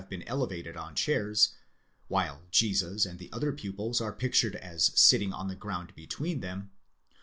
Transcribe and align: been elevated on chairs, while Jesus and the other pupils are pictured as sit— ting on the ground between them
been 0.09 0.23
elevated 0.27 0.75
on 0.75 0.95
chairs, 0.95 1.49
while 2.07 2.41
Jesus 2.49 3.05
and 3.05 3.19
the 3.19 3.29
other 3.31 3.51
pupils 3.53 4.01
are 4.01 4.11
pictured 4.11 4.55
as 4.55 4.85
sit— 4.99 5.19
ting 5.19 5.31
on 5.31 5.47
the 5.47 5.53
ground 5.55 5.93
between 5.95 6.39
them 6.39 6.71